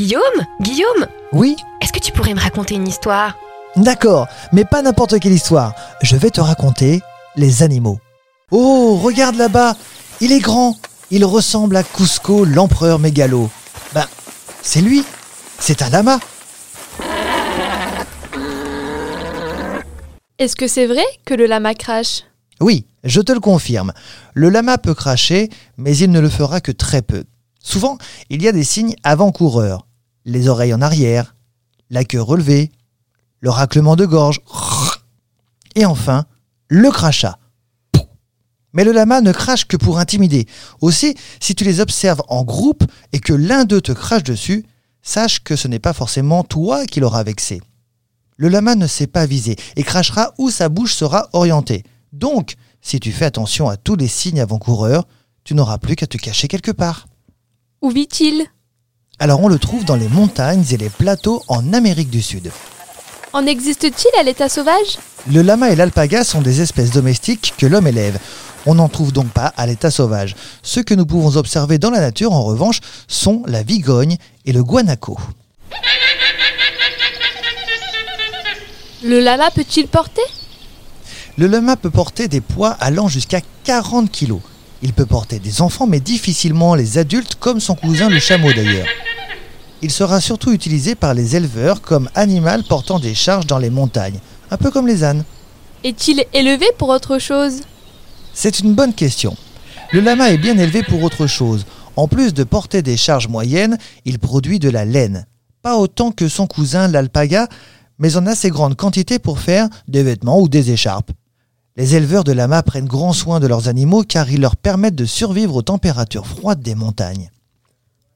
[0.00, 3.36] Guillaume Guillaume Oui Est-ce que tu pourrais me raconter une histoire?
[3.76, 5.74] D'accord, mais pas n'importe quelle histoire.
[6.00, 7.02] Je vais te raconter
[7.36, 7.98] les animaux.
[8.50, 9.76] Oh, regarde là-bas
[10.22, 10.78] Il est grand
[11.10, 13.50] Il ressemble à Cusco, l'empereur mégalo.
[13.92, 14.06] Ben,
[14.62, 15.04] c'est lui
[15.58, 16.18] C'est un lama
[20.38, 22.22] Est-ce que c'est vrai que le lama crache?
[22.62, 23.92] Oui, je te le confirme.
[24.32, 27.24] Le lama peut cracher, mais il ne le fera que très peu.
[27.62, 27.98] Souvent,
[28.30, 29.86] il y a des signes avant-coureurs.
[30.24, 31.34] Les oreilles en arrière,
[31.88, 32.70] la queue relevée,
[33.40, 34.40] le raclement de gorge,
[35.74, 36.24] et enfin,
[36.68, 37.38] le crachat.
[38.72, 40.46] Mais le lama ne crache que pour intimider.
[40.80, 44.64] Aussi, si tu les observes en groupe et que l'un d'eux te crache dessus,
[45.02, 47.60] sache que ce n'est pas forcément toi qui l'auras vexé.
[48.36, 51.84] Le lama ne sait pas viser et crachera où sa bouche sera orientée.
[52.12, 55.06] Donc, si tu fais attention à tous les signes avant-coureurs,
[55.44, 57.06] tu n'auras plus qu'à te cacher quelque part.
[57.82, 58.46] Où vit-il?
[59.22, 62.50] Alors on le trouve dans les montagnes et les plateaux en Amérique du Sud.
[63.34, 64.98] En existe-t-il à l'état sauvage?
[65.30, 68.18] Le lama et l'alpaga sont des espèces domestiques que l'homme élève.
[68.64, 70.34] On n'en trouve donc pas à l'état sauvage.
[70.62, 74.64] Ceux que nous pouvons observer dans la nature, en revanche, sont la vigogne et le
[74.64, 75.18] guanaco.
[79.04, 80.22] Le lama peut-il porter?
[81.36, 84.36] Le lama peut porter des poids allant jusqu'à 40 kg.
[84.82, 88.86] Il peut porter des enfants, mais difficilement les adultes, comme son cousin le chameau d'ailleurs.
[89.82, 94.20] Il sera surtout utilisé par les éleveurs comme animal portant des charges dans les montagnes,
[94.50, 95.24] un peu comme les ânes.
[95.84, 97.62] Est-il élevé pour autre chose?
[98.34, 99.36] C'est une bonne question.
[99.92, 101.64] Le lama est bien élevé pour autre chose.
[101.96, 105.26] En plus de porter des charges moyennes, il produit de la laine.
[105.62, 107.48] Pas autant que son cousin l'alpaga,
[107.98, 111.10] mais en assez grande quantité pour faire des vêtements ou des écharpes.
[111.76, 115.06] Les éleveurs de lama prennent grand soin de leurs animaux car ils leur permettent de
[115.06, 117.30] survivre aux températures froides des montagnes.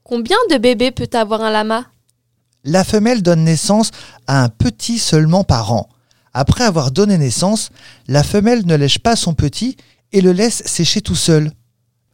[0.07, 1.87] Combien de bébés peut avoir un lama?
[2.63, 3.89] La femelle donne naissance
[4.27, 5.89] à un petit seulement par an.
[6.31, 7.71] Après avoir donné naissance,
[8.07, 9.77] la femelle ne lèche pas son petit
[10.11, 11.51] et le laisse sécher tout seul.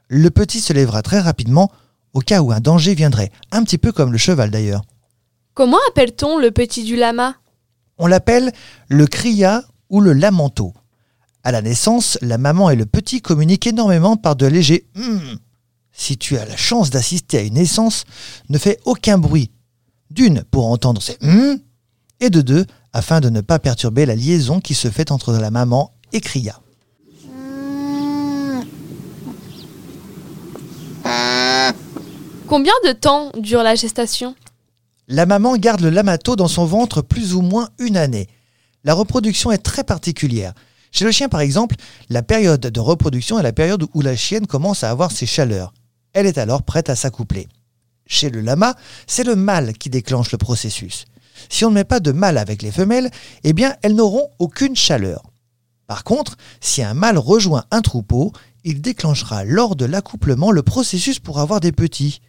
[0.08, 1.70] Le petit se lèvera très rapidement
[2.14, 4.84] au cas où un danger viendrait, un petit peu comme le cheval d'ailleurs.
[5.54, 7.36] Comment appelle-t-on le petit du lama?
[7.98, 8.54] On l'appelle
[8.88, 10.74] le cria ou le lamento.
[11.44, 15.40] À la naissance, la maman et le petit communiquent énormément par de légers hum.
[15.94, 18.06] Si tu as la chance d'assister à une naissance,
[18.50, 19.52] ne fais aucun bruit.
[20.10, 21.60] D'une, pour entendre ces hum,
[22.20, 25.52] et de deux, afin de ne pas perturber la liaison qui se fait entre la
[25.52, 26.60] maman et Cria.
[32.48, 34.36] Combien de temps dure la gestation?
[35.08, 38.28] La maman garde le lamato dans son ventre plus ou moins une année.
[38.84, 40.54] La reproduction est très particulière.
[40.92, 41.76] Chez le chien, par exemple,
[42.10, 45.74] la période de reproduction est la période où la chienne commence à avoir ses chaleurs.
[46.14, 47.48] Elle est alors prête à s'accoupler.
[48.06, 48.76] Chez le lama,
[49.08, 51.06] c'est le mâle qui déclenche le processus.
[51.50, 53.10] Si on ne met pas de mâle avec les femelles,
[53.44, 55.24] eh bien, elles n'auront aucune chaleur.
[55.88, 58.32] Par contre, si un mâle rejoint un troupeau,
[58.64, 62.22] il déclenchera lors de l'accouplement le processus pour avoir des petits.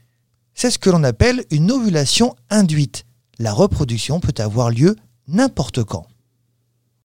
[0.55, 3.05] C'est ce que l'on appelle une ovulation induite.
[3.39, 4.97] La reproduction peut avoir lieu
[5.29, 6.07] n'importe quand.